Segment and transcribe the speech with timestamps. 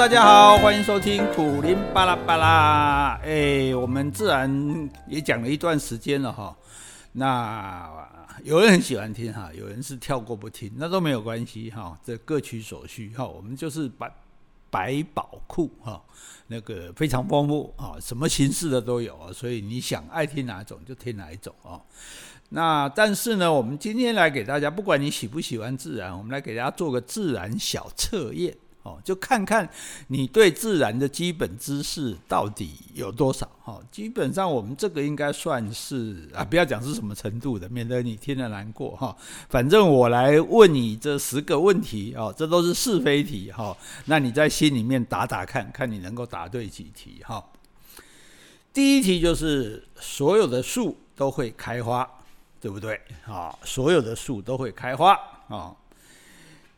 [0.00, 3.20] 大家好，欢迎收听苦林巴拉巴拉。
[3.22, 6.56] 哎，我们自然也讲了一段时间了哈。
[7.12, 7.86] 那
[8.42, 13.26] 有人很喜欢听哈，有人是跳过不听，那都没有关系哈，这各取所需哈。
[13.26, 14.10] 我们就是百
[14.70, 16.02] 百宝库哈，
[16.46, 21.78] 那个非常丰富啊，什么形式的都有啊，所以你想爱听哪种就听哪一种啊。
[22.48, 28.56] 那但是呢，我们今天来给大家，不管你喜不喜欢自然，我们来给大家做个自然小测验。
[28.82, 29.68] 哦，就看看
[30.06, 33.78] 你对自然的基本知识到底有多少哈。
[33.92, 39.14] 基本上我们这个应该算是啊，不要讲是什么程度的，免得你听了难过哈。
[39.50, 43.76] 反正我来问你这十个问题哦，这都是是非题哈。
[44.06, 47.44] 那你在心里面打打看，看你能够答对几题哈。
[48.72, 52.08] 第一题就是所有的树都会开花，
[52.58, 52.98] 对不对？
[53.26, 55.12] 啊，所有的树都会开花
[55.48, 55.76] 啊。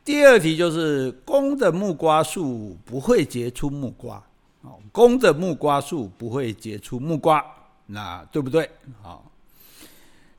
[0.05, 4.23] 第二题就是公的木瓜树不会结出木瓜，
[4.63, 7.45] 哦，公的木瓜树不会结出木瓜，
[7.87, 8.69] 那对不对？
[9.01, 9.31] 好，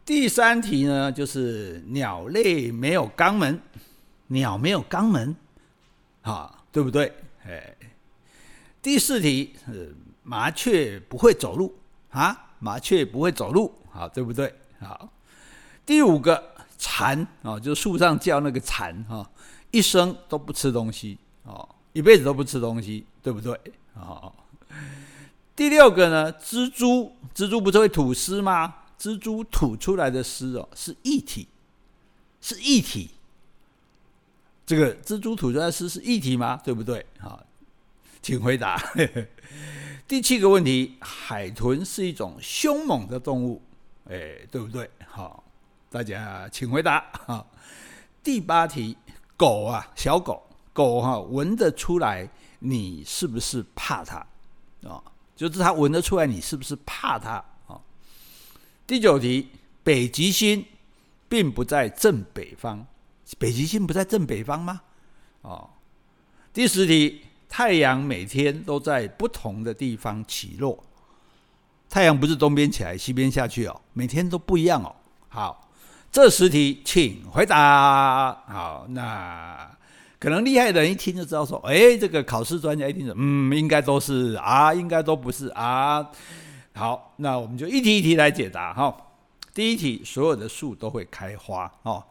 [0.03, 3.61] 第三题呢，就是鸟类没有肛门，
[4.27, 5.33] 鸟没有肛门，
[6.23, 7.13] 啊，对不对？
[7.45, 7.73] 哎，
[8.81, 11.73] 第四题是麻雀不会走路
[12.09, 14.53] 啊，麻雀不会走路，好，对不对？
[14.81, 15.09] 好，
[15.85, 19.29] 第五个蝉啊，就是树上叫那个蝉哈。
[19.71, 23.59] 一生都不吃东西哦，一辈子都不吃东西，对不对？
[23.95, 24.31] 哦，
[25.55, 28.75] 第六个呢，蜘蛛，蜘蛛不是会吐丝吗？
[28.99, 31.47] 蜘蛛吐出来的丝哦，是液体，
[32.39, 33.09] 是液体。
[34.65, 36.61] 这个蜘蛛吐出来的丝是液体吗？
[36.63, 37.05] 对不对？
[37.19, 37.43] 好，
[38.21, 38.79] 请回答。
[40.07, 43.61] 第七个问题，海豚是一种凶猛的动物，
[44.05, 44.89] 哎，对不对？
[45.07, 45.42] 好，
[45.93, 47.05] 大家请回答。
[47.27, 47.45] 好，
[48.23, 48.97] 第八题。
[49.37, 50.41] 狗啊，小狗，
[50.73, 52.27] 狗哈、闻得出来
[52.57, 54.17] 你是不是怕它
[54.87, 55.03] 啊、
[55.35, 57.33] 就是它闻得出来你是不是怕它
[57.67, 57.79] 啊、
[58.87, 59.49] 第九题，
[59.83, 60.65] 北极星
[61.29, 62.83] 并不在正北方，
[63.37, 64.81] 北极星不在正北方吗？
[65.41, 65.69] 哦。
[66.51, 70.83] 第十题，太阳每天都在不同的地方起落，
[71.87, 74.95] 太阳不是东边起来西边下去哦，每天都不一样哦。
[75.29, 75.59] 好。
[76.13, 78.37] 这十题，请回答。
[78.47, 79.67] 好，那
[80.19, 86.07] 可能厉害的人一听就知道说，哎，这个考试专家一听，嗯，应该都是啊，应该都不是啊。
[86.75, 88.95] 好，那我们就一题一题来解答哈。
[89.55, 92.03] 第一题，所有的树都会开花哦。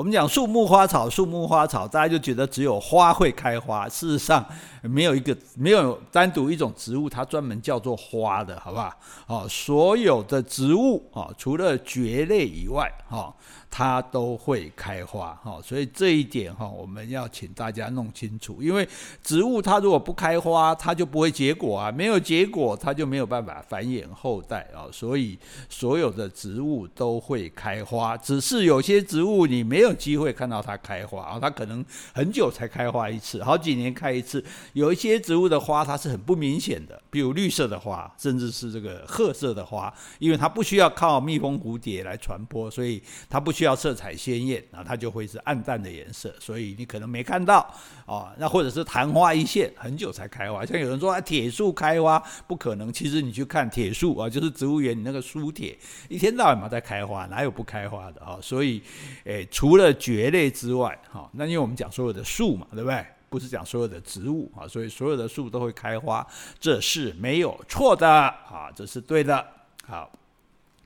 [0.00, 3.86] 我们讲树木花草，树木花草，大家就觉得只有花会开花。
[3.86, 4.42] 事实上，
[4.80, 8.90] 没有一个没有单独一种植物，它专门叫做花的，好不好？
[9.26, 13.30] 哦，所有的植物啊，除了蕨类以外，哈。
[13.72, 18.60] 它都会开花，哈，所以这一点哈，我们要请大家弄清楚。
[18.60, 18.86] 因为
[19.22, 24.90] 植物它如果不开花，它就不会结果啊，没有结果，它就没有办法繁衍后代啊。
[24.90, 31.84] 所以所有的植物都会开花，只是有些植物你没有有机会看到它开花啊，它可能
[32.14, 34.42] 很久才开花一次，好几年开一次。
[34.72, 47.68] 有一些植物的花它是很不明显的，比如绿色的花，甚至是这个褐色的花，因为它不需要靠蜜蜂、蝴蝶来传播，所以它不需要色彩鲜艳，啊它就会是暗淡的颜色，所以你可能没看到
[48.06, 48.30] 哦。
[48.38, 50.64] 那或者是昙花一现，很久才开花。
[50.64, 55.76] 像有人说啊，铁树开花不可能，其实你去看铁树啊，就是植物园你那个苏铁，
[56.08, 58.38] 一天到晚嘛在开花，哪有不开花的啊？
[58.40, 58.82] 所以，
[59.24, 63.06] 诶，除除了蕨类之外，哈，那因为我们讲所有的树嘛，对不对？
[63.28, 66.26] 不是讲所有的植物啊，所以所有的树都会开花，
[66.58, 69.46] 这是没有错的啊，这是对的。
[69.86, 70.10] 好。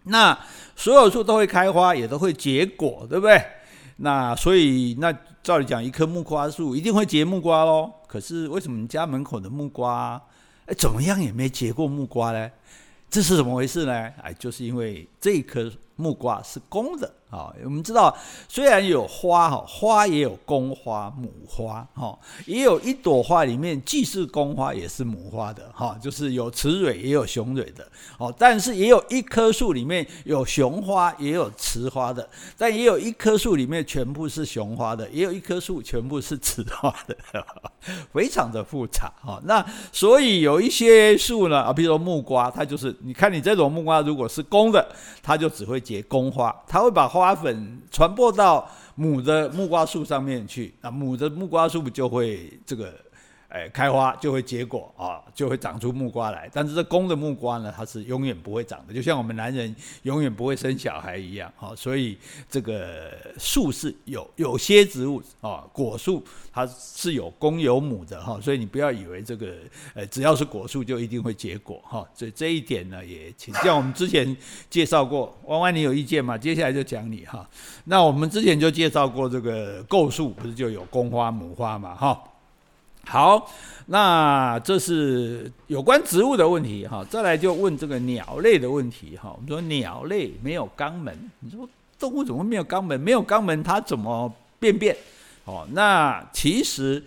[0.02, 0.38] 那
[0.76, 3.42] 所有树都会开花，也都会结果，对不对？
[3.96, 5.10] 那所以，那
[5.42, 7.90] 照理讲，一棵木瓜树一定会结木瓜喽。
[8.06, 10.20] 可是为什么你家门口的木瓜，
[10.66, 12.50] 哎，怎么样也没结过木瓜呢？
[13.08, 13.92] 这是怎么回事呢？
[14.20, 17.10] 哎，就是因为这一棵木瓜是公的。
[17.30, 18.16] 啊，我们知道，
[18.48, 22.16] 虽然有花哈，花也有公花、母花哈，
[22.46, 27.84] 也有一朵花里面既是公花也是母花的哈，就是有雌蕊也有雄蕊的
[28.18, 28.32] 哦。
[28.38, 37.16] 但是也有一棵树里面有雄花也有雌花的，但也有一棵树里面全部是雄花的，也有一棵树全部是雌花的，
[38.14, 39.40] 非常的复杂哈。
[39.44, 44.86] 那所以有一些树呢啊，比如说木瓜，它就是你看你这种木瓜如果是公的，
[45.20, 47.34] 它就只会结公花，它会把花。
[47.34, 52.94] 粉传播到母的木瓜树上面去，那母的木瓜树就会这个，
[53.54, 56.50] 哎，开花就会结果啊，就会长出木瓜来。
[56.52, 59.72] 但是这公的木瓜呢，它是永远不会长的，就像我们男人
[60.02, 61.52] 永远不会生小孩一样。
[61.56, 62.18] 哈，所以
[62.50, 66.20] 这个树是有有些植物啊，果树
[66.52, 69.54] 它是有公有母的哈，所以你不要以为这个
[69.94, 72.04] 呃只要是果树就一定会结果哈。
[72.12, 74.36] 所以这一点呢，也请像我们之前
[74.68, 76.36] 介绍过，弯弯你有意见吗？
[76.36, 77.48] 接下来就讲你哈。
[77.84, 82.20] 那我们之前就介绍过这个构树，不是就有公花母花嘛哈。
[83.06, 83.50] 好，
[83.86, 87.04] 那这是有关植物的问题哈。
[87.08, 89.32] 再来就问这个鸟类的问题哈。
[89.34, 91.68] 我们说鸟类没有肛门，你说
[91.98, 92.98] 动物怎么没有肛门？
[93.00, 94.96] 没有肛门它怎么便便？
[95.44, 97.02] 哦，那其实，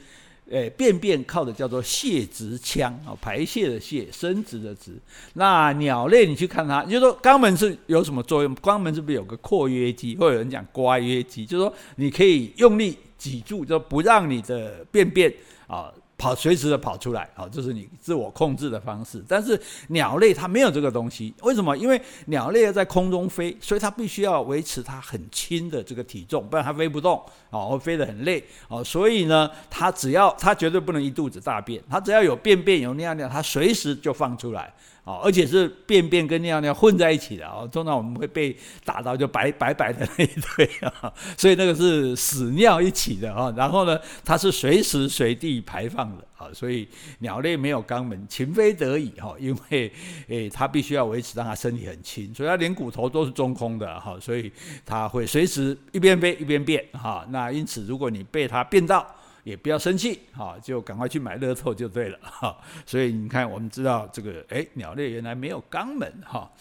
[0.50, 4.98] 诶，便便靠的叫做泄殖腔啊，排泄的泄，生殖的殖。
[5.34, 8.56] 那鸟类你去看它，你就说肛门是有什么作用？
[8.58, 10.16] 肛门是不是有个括约肌？
[10.16, 15.34] 或者有人讲括约肌，就是说你可以用力挤住，就不让你的便便。
[15.68, 19.24] 啊，跑随时的跑出来，啊，这是你自我控制的方式。
[19.28, 19.60] 但是
[19.90, 21.78] 鸟类它没有这个东西，为什么？
[21.78, 34.74] 因为鸟类要在空中飞，所以它必须要维持它很轻的这个体重，不然它飞不动，啊，会飞得很累，啊，所以呢，它只要它绝对不能一肚子大便，它只要有便便有尿尿，它随时就放出来。
[35.08, 43.54] 哦，而且是便便跟尿尿混在一起的哦，通常我们会被打到就白白白的那一堆啊， 所以那个是屎尿一起的啊。
[43.56, 46.86] 然后呢，它是随时随地排放的啊，所以
[47.20, 49.90] 鸟类没有肛门，情非得已哈，因为
[50.28, 54.52] 诶它必须要维持让它身体很轻，所以它连骨头都是中空的哈，所以
[54.86, 57.26] 它会随时一边飞一边便哈。
[57.30, 59.08] 那因此，如果你被它便到，
[59.48, 62.58] 也不要生气，哈，就赶快去买乐透就对了，哈。
[62.86, 66.52] 所以你看，我们知道这个，哎，鸟类原来没有肛门，哈。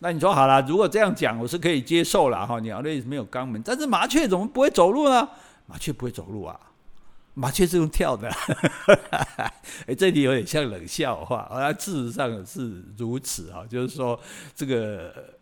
[0.00, 2.60] 那你说好了，如果这样讲，我是可以接受了，哈。
[2.60, 5.26] 鸟类没有肛门，但是麻雀怎么不会走路呢？
[5.64, 6.60] 麻雀不会走路啊，
[7.32, 8.30] 麻雀是用跳的。
[9.88, 14.20] 哎，这里有点像冷笑话，而事实上是如此，哈，就是说
[14.54, 15.33] 这个。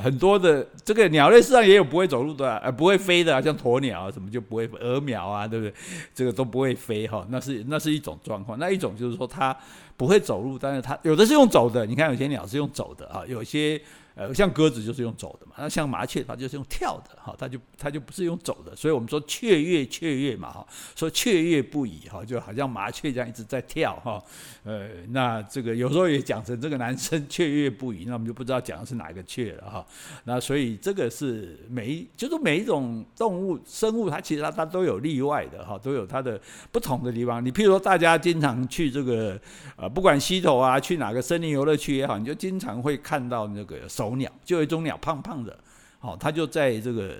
[0.00, 5.74] 很多的这个鸟类，事实上也有不会走路的，呃，不会飞的，像鸵鸟啊，什么就不会，鹅苗啊，对不对？
[6.14, 8.58] 这个都不会飞哈，那是那是一种状况。
[8.58, 9.56] 那一种就是说它
[9.96, 11.84] 不会走路，但是它有的是用走的。
[11.84, 13.80] 你看有些鸟是用走的啊，有些。
[14.20, 24.22] 呃，像鸽子就是用走的嘛，那像麻雀它就是用跳的，哈，它就它就不是用走的，所以我们说雀跃雀跃嘛，哈，说雀跃不已，哈，就好像麻雀这样一直在跳，哈，
[24.62, 29.86] 呃，那这个有时候也讲成这个男生雀跃不已，那我们就不知道讲的是哪一个雀了，哈，
[30.24, 36.38] 那所以这个是每一就是每一种动物生物，它其实它它都有例外的，哈，都有它的
[36.70, 37.42] 不同的地方。
[37.42, 39.40] 你譬如说大家经常去这个
[39.76, 44.09] 呃，不管溪头啊，去哪个森林游乐区也好，你就经常会看到那个手。
[44.16, 45.58] 鸟就有一种鸟，胖胖的，
[45.98, 47.18] 好，它就在这个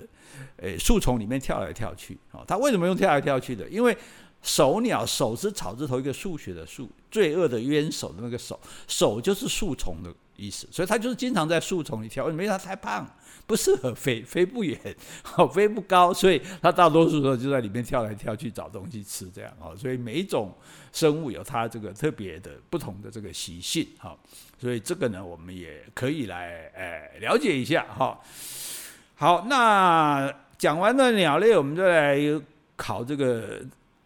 [0.56, 3.68] 诶树丛里面跳来跳去，好，它为什么用跳来跳去的？
[3.68, 3.96] 因为
[4.42, 8.58] 手鸟，手是草字头一个数学的数，罪恶的冤手的那个手，
[8.88, 13.06] 手就是树丛的意思，所以它就是经常在树丛里跳，因为它太胖，
[13.46, 14.78] 不适合飞，飞不远，
[15.22, 20.56] 好， 飞不高，所以它大多数时候就在里面跳来跳去找东西吃，这样啊，所以每一种
[20.90, 24.16] 生物有它这个特别的不同的这个习性，哈。
[24.60, 28.20] 所以这个呢，我们也可以来诶了解一下哈。
[29.14, 32.18] 好，那讲完了鸟类，我们就来
[32.76, 33.62] 考这个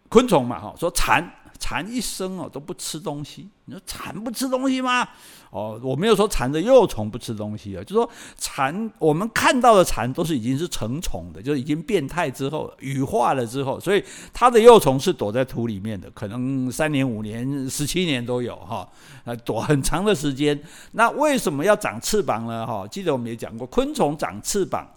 [0.07, 0.73] 昆虫嘛哈。
[0.77, 1.29] 说蝉。
[1.65, 5.07] 蚕一生哦都不吃东西，你说蚕不吃东西吗？
[5.49, 8.07] 哦，我没有说蚕的幼虫不吃东西啊，就说
[8.37, 18.87] 蚕我们看到的蚕都是已经是成虫的，就是已经变态之后羽化了之后，所以它的幼虫是躲在土里面的，可能三年、五年、十七年都有哈，
[19.23, 20.61] 呃，躲很长的时间。
[20.91, 22.67] 那为什么要长翅膀呢？
[22.67, 24.87] 哈，记得我们也讲过，昆虫长翅膀，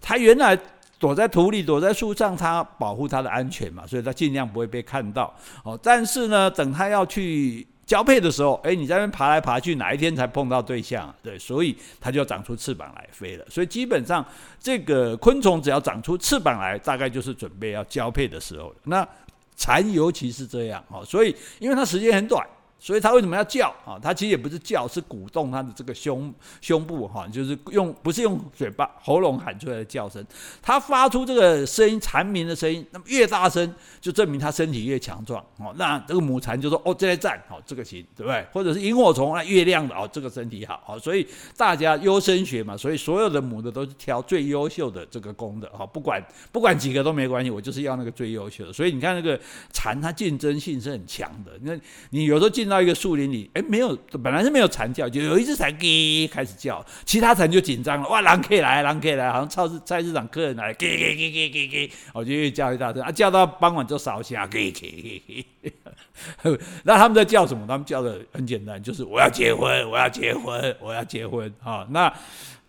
[0.00, 0.58] 它原来。
[0.98, 5.34] 躲在土里，躲在树上，它保护它的安全嘛，所以它尽量不会被看到。
[5.62, 11.14] 哦，但是呢，等它要去交配的时候，哎，你在那边爬来爬去，哪一天才碰到对象？
[11.22, 13.44] 对，所以它就要长出翅膀来飞了。
[13.50, 14.24] 所以基本上，
[14.58, 18.76] 这个昆虫只要长出翅膀来，大概就是准备要交配的时候了。
[18.84, 19.06] 那
[19.56, 22.46] 蚕尤其是这样哦，所以因为它时间很短。
[22.84, 23.96] 所以它为什么要叫啊？
[23.98, 30.22] 它其实也不是叫，是鼓动它的这个胸胸部哈，就是用不是用嘴巴喉咙喊出来的叫声。
[30.60, 35.72] 它发出这个声音蝉鸣的声音，那么越大声，就证明它身体越强壮哦。
[35.78, 38.46] 那这个母蝉就说哦，这来赞好，这个行对不对？
[38.52, 40.98] 或者是萤火虫，啊越亮的哦，这个身体好哦。
[40.98, 41.26] 所以
[41.56, 46.22] 大家优生学嘛，所以所有的母的都是挑最优秀的这个公的哈，不管
[46.52, 48.72] 不管几个都没关系，我就是要那个最优秀的。
[48.74, 49.40] 所以你看那个
[49.72, 51.52] 蝉，它竞争性是很强的。
[51.62, 51.72] 那
[52.10, 65.44] 你有时候进到到一个树林里，哎，没有，本来是没有蝉叫，就有一只蝉给开始叫，其他蝉就紧张了，哇，狼可以来，狼可以来，好像超市菜市场客人来，给给给给给给，我就越叫越大声，啊，叫到傍晚就少下，给给给
[66.42, 67.64] 给， 那他们在叫什么？
[67.68, 72.12] 他们叫的很简单，就是我要结婚，我要结婚，我要结婚啊，那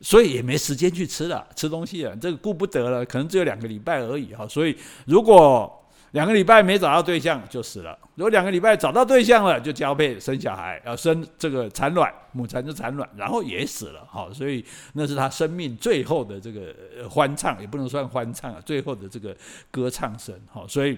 [0.02, 5.82] 所以也没时间去吃了，吃东西了，这个顾不得了，可能只有两个礼拜而已哈，所以如果。
[6.16, 16.74] 两个礼拜没找到对象就死了，如果两个礼拜找到对象了，就交配生小孩，要生这个产卵，母蚕就产卵，然后也死了，好，所以那是他生命最后的这个
[17.10, 19.36] 欢唱，也不能算欢唱啊，最后的这个
[19.70, 20.98] 歌唱声，好，所以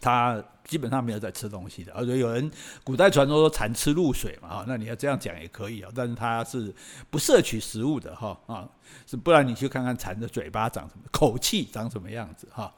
[0.00, 2.50] 他基本上没有在吃东西的，而且有人
[2.82, 6.74] 古代传说说蚕吃露水嘛，哈，那你要这样讲也可以啊，但是它是
[7.10, 8.66] 不摄取食物的，哈啊，
[9.06, 12.72] 是不然你去看看蚕的嘴巴长什么，口气长什么样子，哈。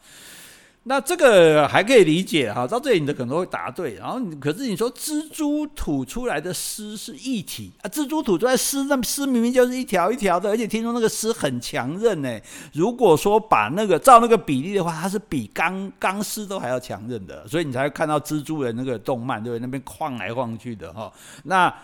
[0.86, 3.94] 那这个还可以理解哈，到这里你的可能会答对。
[3.94, 7.88] 然后，可是你说蜘蛛吐出来的丝是一体啊？
[7.88, 12.38] 蜘蛛吐出来丝，那丝明明就是一条一条的，而且听说那个丝很强韧呢。
[12.74, 19.58] 如果说把那个照那个比例的话，它是比钢钢丝都还要强韧的，所以你才会看到蜘蛛的那个动漫，对？
[19.58, 21.10] 那边晃来晃去的哈。
[21.44, 21.74] 那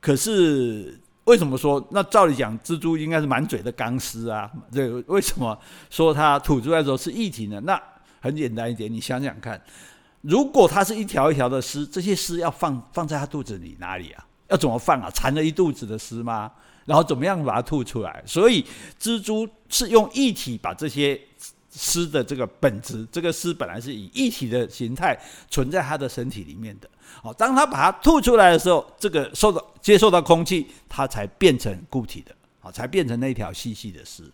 [0.00, 1.86] 可是为什么说？
[1.90, 4.50] 那照理讲，蜘蛛应该是满嘴的钢丝啊？
[4.72, 5.58] 对，为什么
[5.90, 7.60] 说它吐出来的时候是一体呢？
[7.64, 7.78] 那
[8.26, 9.60] 很简单一点，你想想看，
[10.20, 14.26] 如果它是一条一条的丝，这些丝要放放在它肚子里哪里啊？
[14.48, 15.10] 要怎么放啊？
[15.10, 16.52] 缠了一肚子的丝吗？
[16.84, 18.22] 然后怎么样把它吐出来？
[18.26, 18.64] 所以
[19.00, 21.20] 蜘蛛是用液体把这些
[21.68, 25.18] 丝的这个本质，这个丝本来是以液体的形态
[25.50, 26.88] 存在它的身体里面的。
[27.22, 34.32] 好，当它把它吐出来的时候，这个受到接受到空气，它才变成固体的，好，才变成那条细细的丝。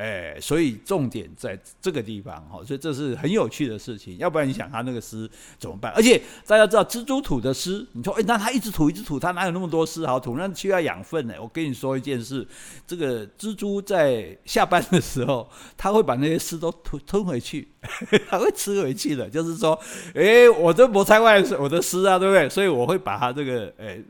[0.00, 4.16] 哎，所以重点在这个地方哈，所以这是很有趣的事情。
[4.16, 5.92] 要不然你想它那个丝怎么办？
[5.94, 10.38] 而且大家知道蜘蛛吐的丝，你说哎，那它一直吐一直吐，它哪有那么多丝好吐？
[10.38, 11.34] 那需要养分呢。
[11.38, 12.48] 我跟你说一件事，
[12.86, 17.68] 这个蜘蛛在下班的时候，它会把那些丝都吞吞回去，
[18.30, 19.28] 它会吃回去的。
[19.28, 19.78] 就是说，
[20.14, 22.48] 哎，我这不拆坏我的丝啊，对不对？
[22.48, 24.02] 所以我会把它这个哎。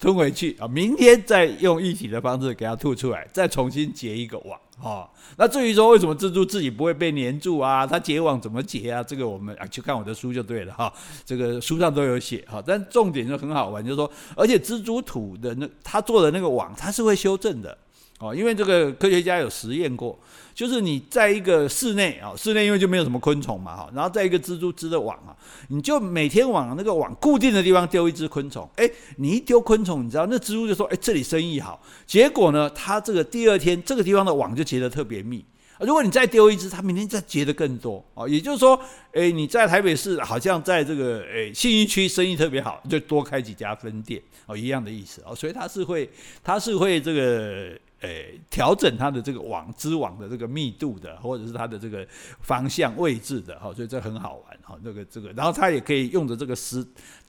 [0.00, 5.06] 吞回去啊，明天再用一体的方式给它吐出来，再重新结一个网啊。
[5.36, 7.86] 那至于说为什么蜘蛛自己不会被粘住啊？
[7.86, 9.02] 它结网怎么结啊？
[9.02, 10.90] 这个我们啊去看我的书就对了哈。
[11.26, 12.62] 这个书上都有写哈。
[12.66, 17.76] 但重点就很好玩，就是说，而且蜘蛛吐的那它做的那个网，它是会修正的。
[18.20, 20.18] 哦，因为这个科学家有实验过，
[20.54, 25.32] 就是你在一个室内啊，室内因为就没有什么昆虫嘛，哈，然后在一个蜘蛛织的网啊，
[25.68, 35.42] 你就每天往那个网固定的地方丢一只昆虫，哎，你一丢昆虫，你知道那蜘蛛就说，哎，这里生意好，结果呢，它这个第二天这个地方的网就结得特别密，
[35.78, 38.78] 如果你再丢一只，它明天再结得更多，哦，也就是说，
[39.14, 46.10] 哎，你在台北市好像在这个诶信义区生意特别好，就多开几家分店，哦，一样的意思，哦，所以它是会，
[46.44, 47.80] 它是会这个。
[48.00, 52.06] 诶，调整它的这个网织网的这个密度的，或者是它的这个
[52.40, 56.82] 方向位置的，哈，所以这很好玩，哈，这个这个，然后它也可以用着这个丝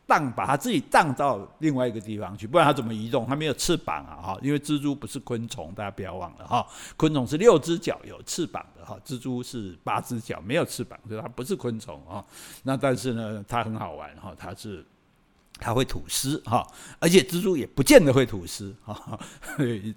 [0.07, 3.25] 荡，把它自己荡到另外一个地方去，不然它怎么移动？
[3.25, 12.23] 它没有翅膀啊，哈，因为蜘蛛不是昆虫，大家不要忘了哈，昆虫是六只脚有翅膀的，哈，蜘蛛是八只脚没有翅膀，所以它不是昆虫啊。
[12.63, 14.85] 那但是呢，它很好玩，哈，它是。
[15.61, 19.19] 它会吐丝哈，而且蜘蛛也不见得会吐丝哈，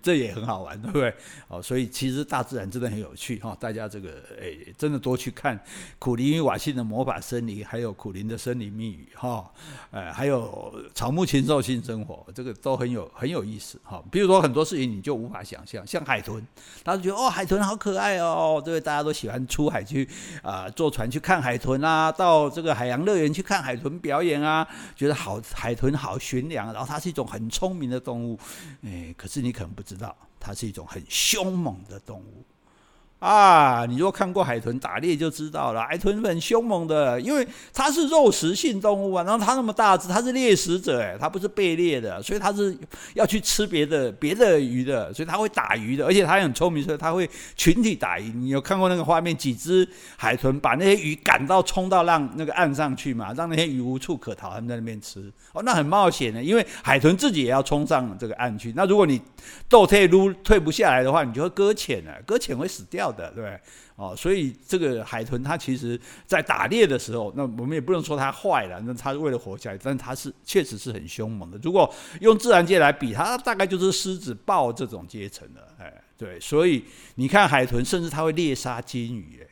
[0.03, 1.15] 这也很好玩，对不对？
[1.49, 5.59] 哦，所以其实大自然真的很有趣哈，大家这个诶，真的多去看
[5.99, 9.51] 苦苓与瓦信的魔法森林，还有苦苓的森林密语哈，
[9.91, 14.05] 呃，还有草木禽兽性生活，这个都很有很有意思哈。
[14.13, 16.47] 比如说很多事情你就无法想象，像海豚，
[16.83, 20.07] 大家觉得哦，海豚好可爱哦，对，大家都喜欢出海去
[20.43, 25.41] 啊，坐船去看海豚啊，到这个海洋乐园去看海豚表演啊，觉得好。
[25.55, 28.39] 海豚好驯良，然后它是一种很聪明的动物，
[28.83, 32.45] 哎，可是你可能不知道，它是一种很凶猛的动物。
[33.25, 39.25] 啊，你如果看过海豚打猎就知道了，海豚很凶猛的，因为它是肉食性动物啊。
[39.25, 42.77] 然后它那么大只，它是猎食者，诶，它不是被猎的，所以它是
[43.15, 47.27] 要去吃别的别的鱼的，所以它会打鱼的，而且它很聪明，所以它会
[47.57, 48.31] 群体打鱼。
[48.35, 49.89] 你有看过那个画面，几只
[50.19, 55.33] 海豚把那些鱼赶到冲到浪那个岸上去嘛，让那些鱼无处可逃，他们在那边吃。
[55.55, 58.71] 哦，那很冒险的，因为海豚自己也要冲上这个岸去。
[58.77, 59.19] 那如果你
[59.67, 63.59] 斗退撸退不下来的话，你就会搁浅了，搁浅会死掉，的对，
[63.97, 71.59] 哦，所以这个海豚它其实在打猎的时候，那我们也不能说它坏了，那它是为了活下来，但它是确实是很凶猛的。
[71.63, 71.91] 如果
[72.21, 79.47] 用自然界来比，它大概就是狮子、豹这种阶层的，哎，对，所以你看海豚，甚至它会猎杀鲸鱼，哎，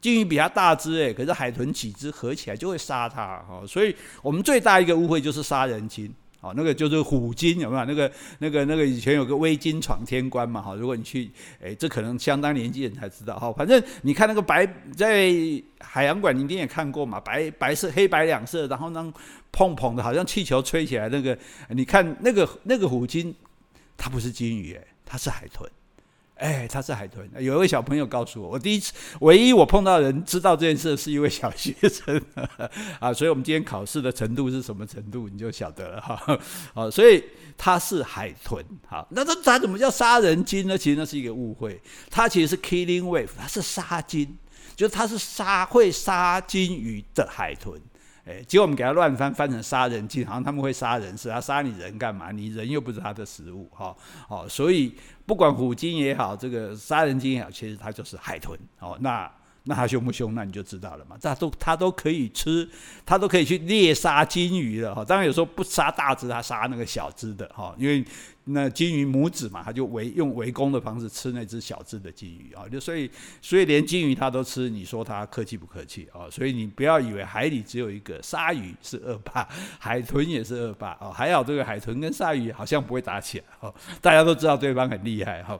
[0.00, 3.62] 鲸鱼比它大只哎，可是海豚几只合起来就会杀它哈。
[3.66, 6.12] 所以我们最大一个误会就是杀人鲸。
[6.42, 7.84] 哦，那个就是虎鲸有没有？
[7.84, 10.74] 那个、那个、那个以前有个微鲸闯天关嘛，哈。
[10.74, 11.30] 如果你去，
[11.62, 13.52] 哎，这可能相当年纪人才知道，哈。
[13.52, 15.32] 反正你看那个白，在
[15.78, 19.14] 海洋馆你一定也看过嘛，白白色黑白两色，然后呢
[19.52, 23.32] 砰砰的，好像气球吹起来那个，你看那个那个虎鲸，
[23.96, 25.70] 它不是鲸鱼哎，它是海豚。
[26.42, 27.30] 哎，他是海豚。
[27.38, 32.20] 有一位小朋友告诉我，我第一次唯一我碰到人知道这件事是一位小学生
[32.98, 36.38] 啊，所以我们今天考试的程度是什么程度，你就晓得了哈。
[36.74, 37.22] 好，所以
[37.56, 38.60] 他是海豚。
[38.88, 40.76] 好，那他他怎么叫杀人鲸呢？
[40.76, 41.80] 其实那是一个误会，
[42.10, 44.36] 它其实是 killing wave，它是杀鲸，
[44.74, 47.80] 就是它是杀会杀鲸鱼的海豚。
[48.24, 51.34] 哎，结果我们给他乱翻，翻成杀人鲸，好像他们会杀人似的。
[51.34, 52.30] 他杀你人干嘛？
[52.30, 53.96] 你人又不是他的食物，哈，
[54.28, 54.94] 好，所以
[55.26, 59.30] 不管虎鲸也好，这个杀人鲸也好，其实它就是海豚，哦，那。
[59.64, 60.34] 那它凶不凶？
[60.34, 61.16] 那你就知道了嘛。
[61.20, 62.68] 它都它都可以吃，
[63.06, 65.04] 它都可以去猎杀鲸鱼的哈。
[65.04, 67.74] 当然有时候不杀大只，它杀那个小只的哈。
[67.78, 68.04] 因为
[68.44, 72.66] 那鲸鱼母子嘛，它就围用围攻的方式吃那只小只的鲸鱼啊。
[72.68, 73.08] 就所以
[73.40, 76.26] 所以连鲸鱼它都吃，你说它客气不客气啊？
[76.28, 81.12] 所以你不要以为海里只有一个鲨鱼是恶霸，海豚也是恶霸哦。
[81.12, 83.72] 还好这个海豚跟鲨鱼好像不会打起来哈。
[84.00, 85.56] 大家都知道对方很厉害哈。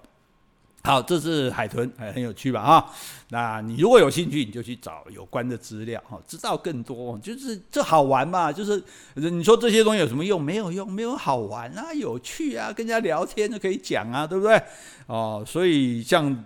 [0.85, 2.61] 好，这是海豚，还很有趣吧？
[2.61, 2.93] 哈，
[3.29, 8.53] 那你如果有兴趣，你就去找有关的资料，哈，知道更多，就是这好玩嘛。
[8.53, 8.83] 就是
[9.15, 10.43] 你说这些东西有什么用？
[10.43, 14.61] 没有用，没有好玩啊，有趣啊，跟人家聊天就可以讲啊，对不对？
[15.07, 16.45] 哦，所以像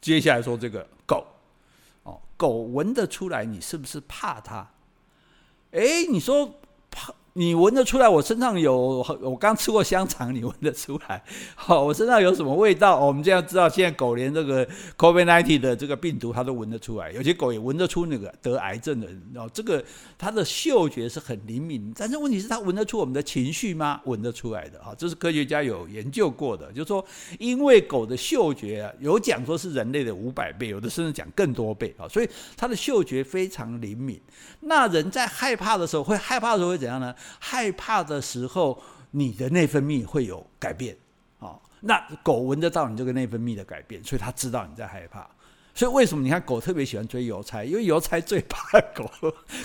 [0.00, 1.24] 接下来说这个狗，
[2.02, 4.68] 哦，狗闻得出来你是不是怕它？
[5.70, 6.58] 诶，你说
[6.90, 7.14] 怕。
[7.38, 11.22] 你闻得出来我身上有，我刚吃过香肠，你闻得出来？
[11.54, 12.98] 好，我身上有什么味道？
[12.98, 14.66] 我们这样知道，现在狗连这个
[14.96, 19.22] COVID-19 的这个病毒它都闻得出来，有些狗也闻得出那个得癌症的人。
[19.34, 19.84] 然后这个
[20.16, 24.00] 它的嗅觉是很灵敏，但是问题是它闻得出我们的情绪吗？
[24.06, 27.04] 闻得出来的啊，这是科学家有研究过的，就是说，
[27.38, 34.18] 因为狗的嗅觉啊，有讲说是人类的五百倍，有的甚至讲更多倍啊，所以它的嗅觉非常灵敏。
[34.60, 37.14] 那人在害怕的时候，会害怕的时候会怎样呢？
[37.38, 38.80] 害怕的时候，
[39.10, 40.96] 你的内分泌会有改变，
[41.38, 45.28] 哦，那狗闻得到你这个内分泌的改变，所以它知道你在害怕。
[45.74, 47.62] 所以为什么你看狗特别喜欢追邮差？
[47.62, 49.10] 因为邮差最怕狗，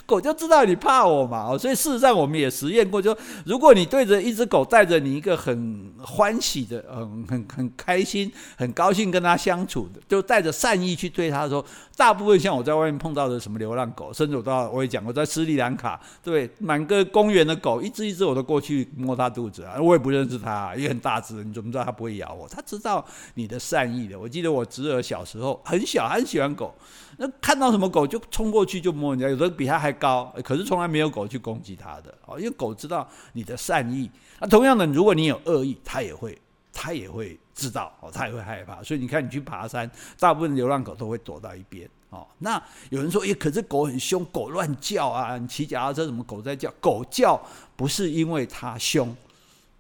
[0.06, 1.58] 狗就知道你怕我嘛。
[1.58, 11.66] 所以事实上我们也实验过，就如果你对着一只狗，带着你一个很欢喜的、嗯，很很开心、很高兴跟它相处的，就带着善意去对它的时候，
[12.02, 22.48] 大部分像我在外面碰到的什么流浪狗，甚至我到我也讲过，在斯里兰卡，对，满个公园的狗，一只一只我都过去摸它肚子啊，我也不认识它，也很大只，你怎么知道它不会咬我？
[22.50, 24.20] 它知道你的善意的。
[24.20, 26.10] 我记得我侄儿小时候很小。
[26.10, 26.74] 很喜欢狗，
[27.18, 34.10] 那看到什么狗就冲过去就摸人家，有的比他还高，可是从来没有狗去攻击他的哦，因为狗知道你的善意。
[34.40, 36.36] 那同样的，如果你有恶意，它也会，
[36.74, 38.82] 他也会知道哦，他也会害怕。
[38.84, 42.26] 所以你看，你去爬山，大部分流浪狗都会躲到一边哦。
[42.40, 46.72] 那有人说，诶，可是狗很凶，狗乱叫啊，你骑脚踏车什么狗在叫？
[46.80, 47.42] 狗叫
[47.76, 49.16] 不是因为它凶，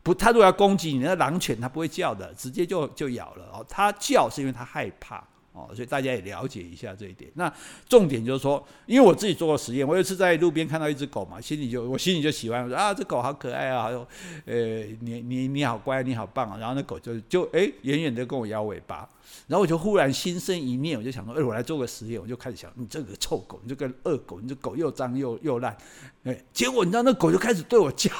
[0.03, 3.65] 不，它如果要攻击你，那狼犬它不会叫的，直接就就咬了哦。
[3.69, 5.23] 它叫是因为它害怕。
[5.69, 7.29] 哦，所以大家也了解一下这一点。
[7.35, 7.51] 那
[7.87, 14.07] 重点就是说，因为我自己做过实验，我有一次在路边看到一只狗嘛，心里就我心里就喜欢，我说啊，这狗好可爱啊，还有，
[14.45, 14.55] 呃，
[15.01, 16.57] 你你你好乖，你好棒啊。
[16.57, 19.07] 然后那狗就就哎，远远的跟我摇尾巴。
[19.47, 25.75] 然后我就忽然心生一念，我就想说，哎，我来做个实验，我就开始想，你这个臭狗，你这个恶狗，你这狗又脏又又烂，
[26.23, 28.11] 哎，结果你知道那狗就开始对我叫，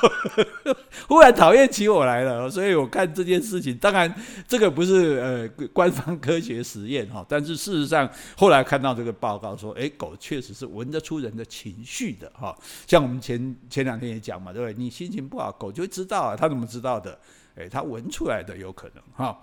[1.09, 2.49] 忽然讨厌起我来了。
[2.49, 4.13] 所以我看这件事情，当然
[4.47, 12.53] 这个不是呃官方科学实验哈，但是事实上后来看到这个报告说，诶，狗确实是闻得出人的情绪的哈。
[12.85, 14.77] 像我们前前两天也讲嘛，对不对？
[14.77, 17.17] 你心情不好，狗就会知道啊，它怎么知道的？
[17.55, 19.39] 诶，它闻出来的有可能哈。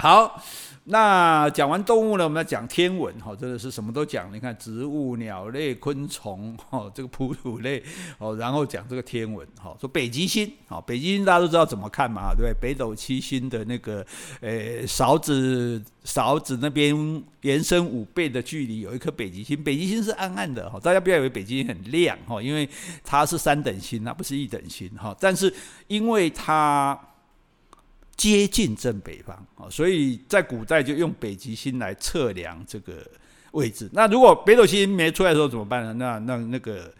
[0.00, 0.42] 好，
[0.84, 4.32] 那讲完动物呢，我们要讲天文哈，真的是什么都讲。
[4.32, 7.82] 你看植物、鸟类、昆虫，哈，这个哺乳类，
[8.16, 12.54] 哦，然后讲这个天文，哈，说北极星，好，北极星大家都知道怎么看嘛，对不对？
[12.58, 14.02] 北斗七星的那个，
[14.40, 22.66] 诶，勺子勺子那边延伸五倍的距离，有一颗北极星，北极星是暗暗的，哈，大家不要以为北极星很亮，哈，因为
[23.04, 25.54] 它是三等星，它不是一等星，哈，但是
[25.88, 26.98] 因为它。
[28.20, 33.02] 接近正北方啊，所以在古代就用北极星来测量这个
[33.52, 33.88] 位置。
[33.94, 35.94] 那如果北斗星没出来的时候怎么办呢？
[35.94, 36.92] 那那那个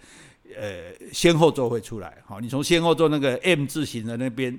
[0.57, 2.17] 呃先后座会出来。
[2.25, 4.59] 好，你从先后座那个 M 字形的那边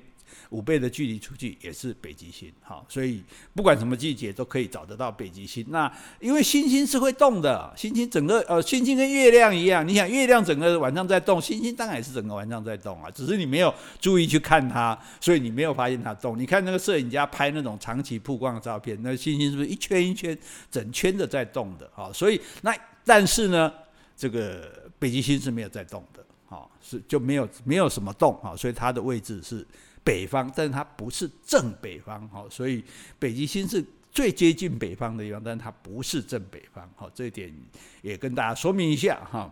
[0.52, 2.50] 五倍的距离出去也是北极星。
[2.62, 3.22] 好，所以
[3.54, 5.66] 不管什么季节都可以找得到北极星。
[5.70, 16.38] 那因为星星是会动的，星星整个呃，星星跟月亮一样，你想月亮整个晚上在动，星星当然也是整个晚上在动啊，只是你没有注意去看它，所以你没有发现它动。
[16.38, 20.38] 你看那个摄影家拍那种长期曝光的照片，那星星是不是一圈一圈
[20.70, 21.90] 整圈的在动的？
[21.94, 23.72] 好，所以那但是呢，
[24.16, 26.24] 这个北极星是没有在动的。
[26.46, 29.66] 好，是就没有没有什么动啊，所以它的位置是
[30.04, 32.84] 北方，但是它不是正北方，好，所以
[33.20, 37.54] 北极星是最接近北方的地方，但它不是正北方，好，这一点
[38.02, 39.50] 也跟大家说明一下哈。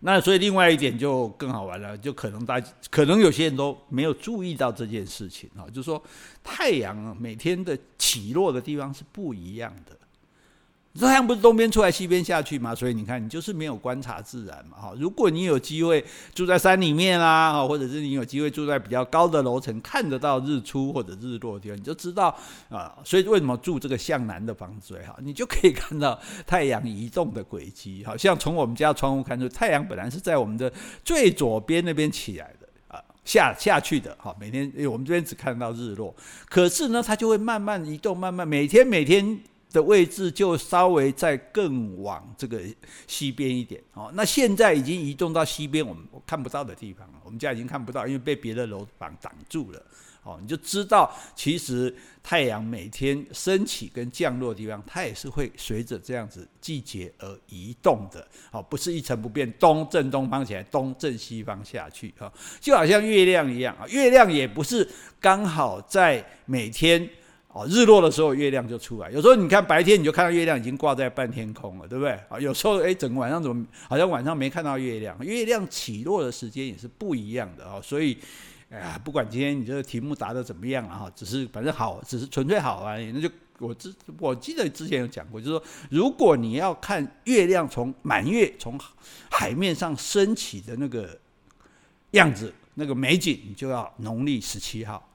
[0.00, 6.02] 那所以另外一点就更好玩了，就可能大家可能有些人都没有注意到这件事情啊，就是说
[6.42, 9.98] 太阳每天的起落的地方是不一样的。
[11.00, 12.72] 太阳不是东边出来西边下去吗？
[12.72, 14.76] 所以你看，你就是没有观察自然嘛。
[14.78, 22.32] 哈，如果你有机会住在山里面啦，哈，或者是你有机会住在比较高的楼层，看得到日出或者日落的地方，你就知道
[22.68, 22.96] 啊。
[23.02, 25.18] 所以为什么住这个向南的房子最好？
[25.20, 28.04] 你就可以看到太阳移动的轨迹。
[28.06, 30.72] 好像从我们家窗户看出，太阳本来是在我们的
[31.04, 34.16] 最左边那边起来的啊，下下去的。
[34.20, 36.14] 哈，每天因为我们这边只看到日落，
[36.48, 39.40] 可是呢，它就会慢慢移动，慢慢每天每天。
[39.74, 42.62] 的位置就稍微再更往这个
[43.08, 44.08] 西边一点哦。
[44.14, 47.14] 那现在已经移动到西边，我们看不到的地方了。
[47.24, 49.82] 我们家已经看不到，因为被别的楼房挡住了。
[50.22, 58.26] 哦，你就知道，其实太阳每天升起跟降落的地方，它也是会随着这样子季节而移动的。
[58.52, 62.14] 哦，不是一成不变，东正东方起来，东正西方下去。
[62.16, 64.88] 哈，就好像月亮一样啊，月亮也不是
[65.20, 67.10] 刚好在每天。
[67.54, 69.08] 哦，日落的时候月亮就出来。
[69.12, 72.10] 有时候你看白天你就看到月亮已经挂在半天空了，对不对？
[72.28, 75.16] 啊，有时候哎，整个晚上怎么好像晚上没看到月亮？
[75.20, 77.80] 月亮起落的时间也是不一样的啊。
[77.80, 78.18] 所以，
[78.70, 83.00] 哎呀，不管今天你这个题目答的怎么样啊，哈，只是反正好，只是纯粹好玩。
[83.14, 88.76] 那就我之我记得之前有讲过，就是说如果你要看月亮从满月从
[89.30, 91.16] 海面上升起的那个
[92.10, 95.08] 样子，那个美景，你就要农历十七号。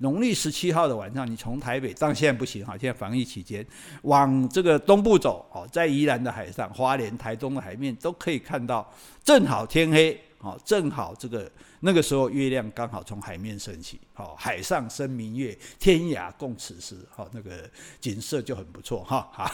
[0.00, 3.64] 农历十七号的晚上，你从台北，但现在不行哈，现在防疫期间，
[4.02, 8.90] 往这个东部走哦，在宜兰的海上、花莲、台东的海面都可以看到，
[9.22, 11.50] 正好天黑哦，正好这个。
[11.82, 19.50] 那个时候月亮刚好从海面升起，好，海上生明月，天涯共此时，好，那个景色就很不错哈，哈，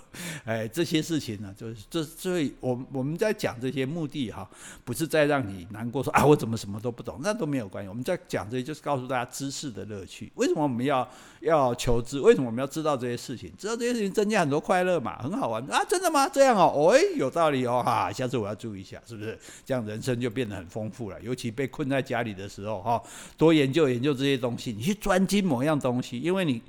[0.46, 4.48] 哎，这些事情呢，就是这，所以我我们在讲这些目的哈，
[4.86, 7.88] 不是在让你难过说啊，我怎么什么都不懂，那都没有关系。
[7.90, 10.32] 我们在讲这些，就是告诉大家知识的乐趣。
[10.36, 11.06] 为什么我们要
[11.40, 12.18] 要求知？
[12.18, 13.52] 为什么我们要知道这些事情？
[13.58, 16.26] 知道这些事情增加很多快乐嘛，很好玩啊，真的吗？
[16.26, 19.38] 这样哦，哦，有道理哦，哈，下次我要注意一下，是不是？
[19.66, 21.70] 这样人生就就变得很丰富了，尤其被。
[21.76, 23.02] 困在家里的时候，哈，
[23.36, 26.62] 多研究研究这些东西，你去专精某样东西，因为你。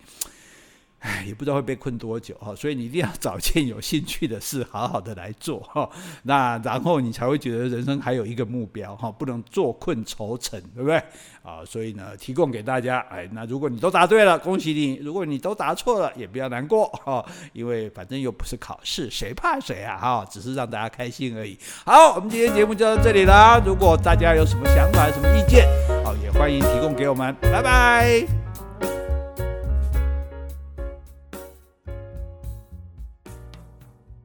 [0.99, 5.87] 唉，也不知道会被困多久哈，所以你一定要找件有兴趣的事，好好的来做哈。
[6.23, 10.97] 那然后你才会觉得人生还有一个目标哈，不能坐困愁城，对不对？
[11.43, 12.97] 啊，所以呢，提供给大家。
[13.11, 19.97] 哎，那如果你都答对了，恭喜你；如果你都答错了，也不要难过哈，因为反正又不是考试，谁怕谁啊？
[19.97, 21.57] 哈，只是让大家开心而已。
[21.85, 23.61] 好，我们今天节目就到这里啦。
[23.63, 25.67] 如果大家有什么想法、有什么意见，
[26.03, 27.35] 好，也欢迎提供给我们。
[27.39, 28.46] 拜拜。